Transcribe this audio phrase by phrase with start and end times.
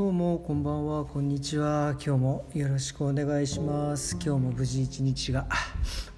[0.00, 1.90] どうもこんばんはこんにちは。
[2.02, 4.14] 今日もよろしくお願いします。
[4.14, 5.46] 今日も無事一日が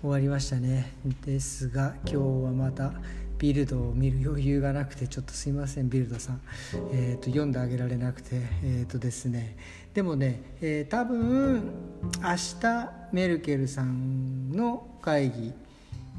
[0.01, 0.93] 終わりましたね。
[1.27, 2.93] ですが今日はまた
[3.39, 6.41] ビルドを見る余裕がなくてちょっとすいませんビルドさん、
[6.93, 9.57] えーと、読んであげられなくてえっ、ー、とですね。
[9.95, 11.65] でもね、えー、多分
[12.23, 15.53] 明日メルケルさんの会議、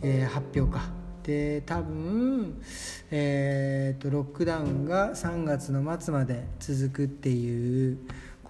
[0.01, 1.02] えー、発表か。
[1.23, 2.61] で多分、
[3.09, 7.97] えーと、ロックダウンが3月の末まで続くっていう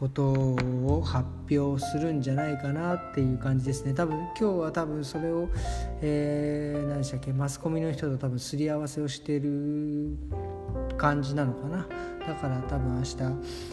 [0.03, 3.93] ことを発表するんじゃないかなっていう感じですね。
[3.93, 5.48] 多分今日は多分それを、
[6.02, 10.17] えー、何でしたっけマスコミの人と多分すり合わせをしてる
[10.98, 11.88] 感じなのかな。
[12.27, 13.16] だから多分明日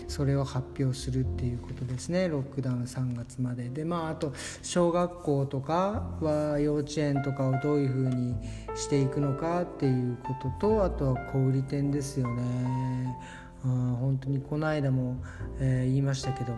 [0.08, 2.28] それを発表するっていうことですね。
[2.28, 3.68] ロックダウン3月まで。
[3.68, 8.36] でまああと小学校とかは幼稚園とかをどういうふうに
[8.76, 13.16] していくのかっていうこととあとは小売店ですよね、
[13.64, 15.22] うん、本当にこの間も、
[15.58, 16.54] えー、言いましたけど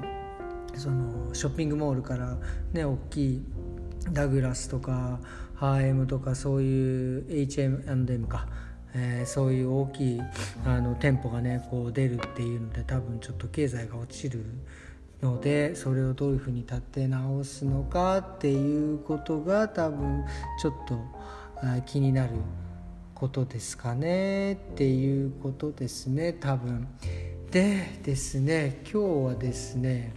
[0.75, 2.39] そのショッピングモールから
[2.73, 3.43] ね大きい
[4.11, 5.21] ダグラスとか
[5.55, 8.47] ハーエムとかそういう HM&M か
[8.95, 10.21] えー、そういう大きい
[10.65, 14.45] あの店舗がねこう出るっていうので多分ちょっと経済が落ちる
[15.23, 20.25] のでそれをどういうふうに立て直すのかっていうことが多分
[20.61, 21.01] ちょっと
[21.87, 22.33] 気になる
[23.23, 26.89] ことですかねっていうことですね多分。
[27.53, 30.13] でですね今日はですね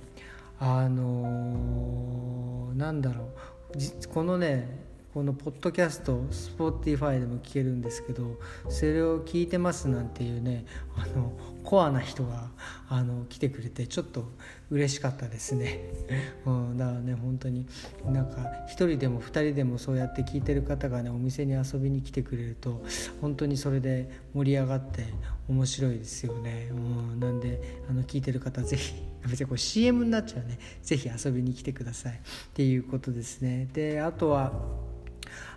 [0.58, 4.80] あのー、なんだろうこのね
[5.14, 8.40] このポッドキャスト Spotify でも聞けるんですけど
[8.70, 11.32] それを聞いてますなんていうねあの
[11.66, 12.50] コアな人が
[12.88, 14.32] あの来てくれてちょっと
[14.70, 15.80] 嬉しかったですね、
[16.46, 17.68] うん、だからね本当に
[18.06, 22.84] なんか1人でも2人でもそうやって聞いてる方がねお店に遊びに来てくれると
[23.20, 25.06] 本当にそれで盛り上がって
[25.50, 28.94] 面白いですよね、うん、なんであの聞いてる方是非
[29.28, 30.60] 別にこれ CM になっちゃうね。
[30.84, 32.14] 是非遊びに来てください。
[32.14, 32.18] っ
[32.54, 33.68] ていうことですね。
[33.74, 34.54] であとは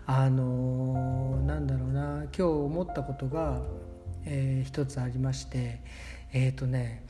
[0.07, 3.61] あのー、なんだろうな今日思ったことが、
[4.31, 5.81] えー、一つありまして
[6.33, 7.03] えっ、ー、とね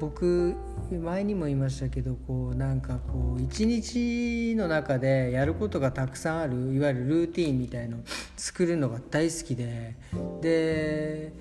[0.00, 0.56] 僕
[0.90, 7.98] 前にも言いましたけどこうなんかこう一日の中でやることがたくさんあるいわゆるルーティンみたいの
[8.36, 9.94] 作るのが大好きで
[10.40, 11.32] で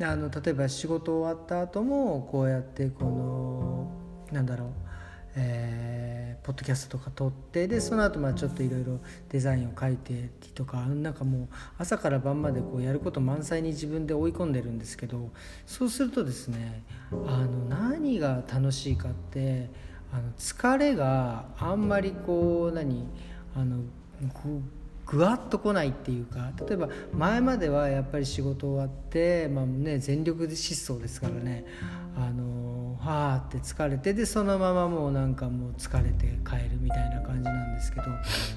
[0.00, 3.90] あの例えば仕事終わった後もこうやってこの
[4.32, 4.68] なんだろう
[5.34, 9.00] えー、ポッドキャストとか撮ってでその後まあちょっといろいろ
[9.30, 11.48] デザインを書いてとかなんかもう
[11.78, 15.30] 朝から晩までこうやること満載に自分で追い込んでるんですけど
[15.66, 17.14] そうするとですねあ
[17.46, 19.70] の何が楽しいかって
[20.12, 23.08] あの疲れがあんまりこう何
[23.56, 23.78] あの
[25.06, 31.64] ぐわっと来ないっていうか例えば前まではやっぱり仕事終わって、まあね、全力で疾走ですからね
[32.16, 32.41] あの
[33.02, 38.06] はあって疲れてでそのままもうなんかもう疲れて帰るみたいな感じなんですけど、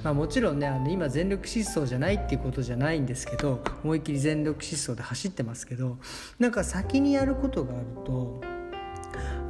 [0.04, 5.98] まあ、もちろんねあの今全力疾走じゃないっていうことじゃないんですけど思いっきり全力疾走で走ってますけど
[6.38, 8.40] なんか先にやることがあると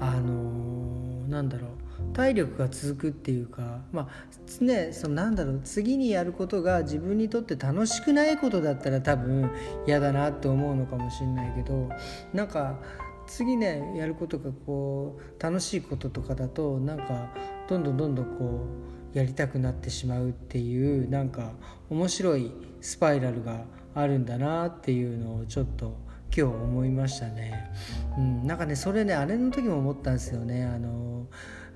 [0.00, 9.50] あのなんだろう体力が続くっていうかまあねそのなんだろう次にやることが自分にとって楽しくないことだったら多分
[9.86, 11.90] 嫌だなって思うのかもしれないけど
[12.32, 12.78] なんか
[13.26, 17.30] 次ねやることがこう楽しいこととかだとなんか
[17.68, 18.66] どんどんどんどんこ
[19.14, 21.52] うやりたくなってしまうっていうなんか
[21.90, 25.96] 面白いスパイラルがあるんだなっていうのをちょっと
[26.36, 27.72] 今日思いましたね。
[28.18, 30.64] うん、なんかねそれねあれの時も思ったんですよね。
[30.66, 31.26] あの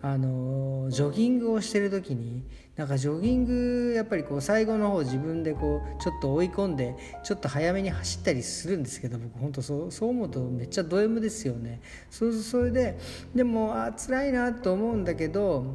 [0.03, 2.43] あのジョギングをしてる時に
[2.77, 11.83] なんかジョギングやっぱりこう最後の方自分でこうちょっと追い込んでちょっと早めに走ったりするんですけど僕本当そうそう思うとめっちゃド M ですよね。
[12.10, 12.99] そそれで
[13.34, 15.66] でもあ辛いなと思うんだけど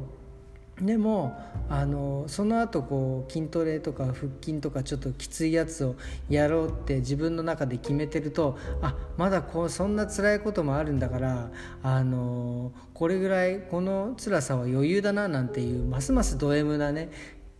[0.80, 5.96] でもあのその後こう筋トレとか腹筋とかちょっときついやつを
[6.28, 11.50] やろうって自分の中で決めてるとあまだこうそんな辛いこともあるんだから
[11.82, 17.10] あのこれぐらいこの辛さは余裕だななんていうますますド M なね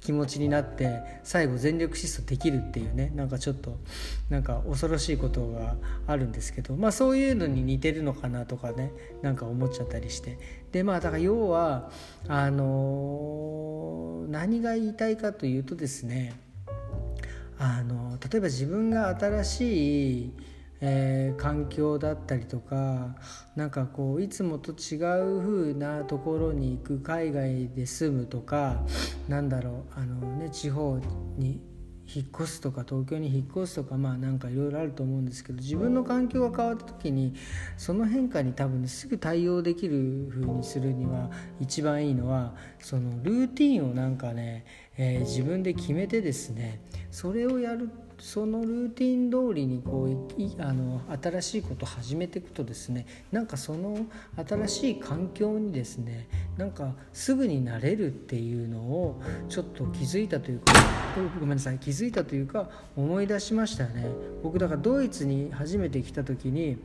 [0.06, 3.10] 気持ちになって最後全力疾走できるっていうね。
[3.16, 3.76] なんかちょっと
[4.30, 5.74] なんか恐ろしいことが
[6.06, 6.76] あるんですけど。
[6.76, 8.92] まあそういうのに似てるのかなとかね。
[9.20, 10.38] なんか思っちゃったりして。
[10.70, 11.90] でまあだから要は
[12.28, 16.38] あのー、何が言いたいかというとですね。
[17.58, 20.32] あの例えば自分が新しい
[20.80, 23.14] えー、環境だったりとか
[23.54, 28.82] なんかこういつもと違う風なところに行く海外で住むとか
[29.28, 30.98] なんだろうあの、ね、地方
[31.38, 31.60] に
[32.14, 37.34] 引っ越すとか東京に引っ越すとかまあなんかいろいろあると思うんですけど自分の環境が変わった時に
[37.76, 44.64] その変化に多分、ね、すぐ対応できる風にするには一番いいのはそのルーティンをなんかね、
[44.98, 54.06] えー、自分で決めてですねそれをやるそのルーティン通りにこうあの新しいことを始めていくとですねなんかその
[54.48, 59.20] 新しい環境にですねなんかすぐになれるっていうのを
[59.50, 60.72] ちょっと気づいたというか
[61.38, 64.06] ごめんなさい気づいたというか思い出しましたよね。
[64.42, 66.78] 僕だからドイツに初めて来た時に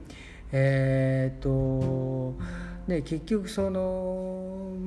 [0.51, 2.35] えー、っと
[2.87, 4.30] ね、結局その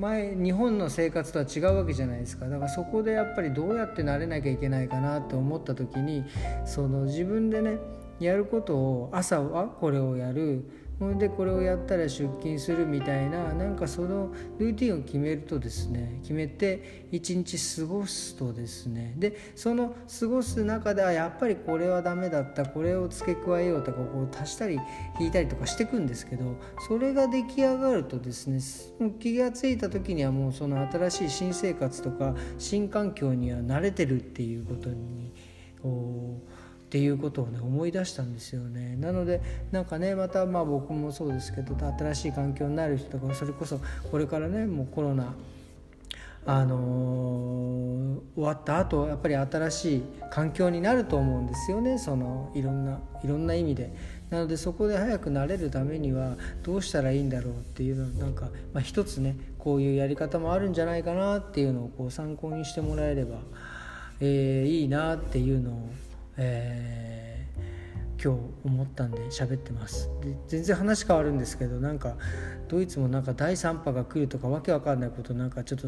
[0.05, 2.47] 前日本の生活とは違うわけじゃないですか。
[2.47, 6.23] だからそこでやっぱりどうやって慣れなきゃいけないかなと思った時に
[6.63, 7.79] その自分でね
[8.19, 10.63] やることを朝はこれをやる。
[10.99, 19.13] ほんでこれをやったら出勤するみたいななんかそのルーティンを決めるとですね決めて一日過ごすとですね。
[19.17, 24.79] でその過ごす中ではやっぱりこれはダメだったこれを付け加えようとかこう足したり
[25.19, 26.55] 引いたりとかしていくんですけど
[26.87, 28.59] それが出来上がるとですね
[29.19, 35.33] 気が付いた時にはもうその新しい新生活とか新環境には慣れてるっていうことに
[35.81, 36.64] こう
[36.95, 39.41] っていうことをね思い出したんですよねなので
[39.73, 45.33] なんかねまたまあ僕もそうですけど新しい環境になる人とかそれこそこれからねもうコロナ
[46.45, 54.15] あのー、終わった後やっぱり新しい環境になると思うんですよねそのいろんないろんな意味で。
[54.29, 63.35] なのでそこで早くなれるためにはどうしたらいいんだろうっていうのなんか、まあ、一つねこういうやり方もあるんじゃないかなっていうのをこう参考にしてもらえれば、
[64.19, 65.89] えー、いいなっていうのを
[66.37, 67.34] えー、
[68.23, 70.09] 今日思ったんで喋ってます。
[70.21, 72.15] で全然話変わるんですけどなんか
[72.67, 75.87] ドイツもなんか第3波が来るとかわけわかんないことなんかちょっと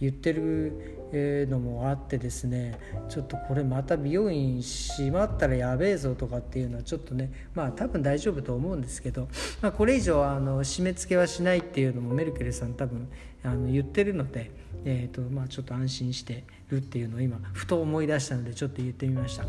[0.00, 2.78] 言ってるのもあってですね
[3.08, 9.28] ちょっとこれまた美容院閉まったらやべえぞとかっていうのはちょっとねまあ多分大丈夫と思うんですけど、
[9.60, 13.08] まあ、これ以上あの締め付けはしないっていうのもメルケルさん多分
[13.44, 14.50] あの言ってるので、
[14.84, 19.44] えーとまあ、ちょっと安心してるっていうのを今ふと思い出したのでちょっと言ってみました、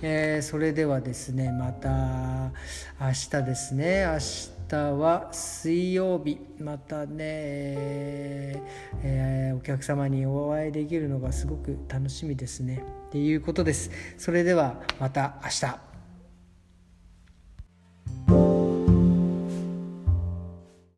[0.00, 2.52] えー、それではですねま
[2.98, 4.04] た明日ですね。
[4.04, 4.18] 明
[4.68, 6.38] 日は水曜日。
[6.58, 8.62] またね、
[9.02, 12.84] えー、お客様にお会いできるのがすごく楽しみですね。
[13.08, 13.90] っていうことです。
[14.18, 15.91] それではまた明日。